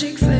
magic 0.00 0.16
face. 0.16 0.37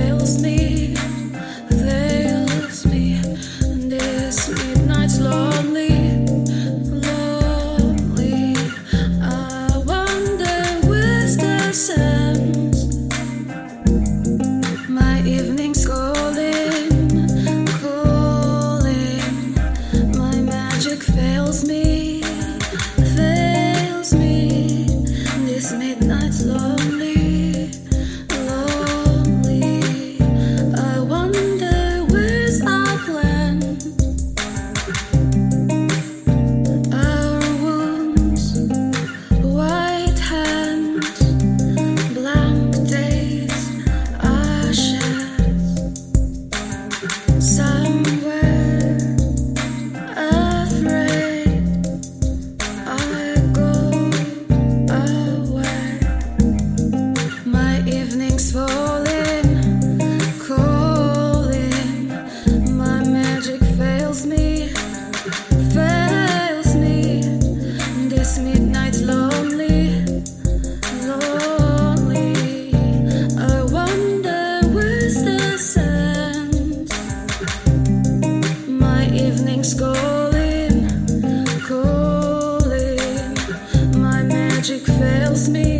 Thanks, 79.60 79.74
calling, 79.74 80.86
calling. 81.66 83.34
My 84.00 84.22
magic 84.22 84.86
fails 84.86 85.48
me. 85.48 85.77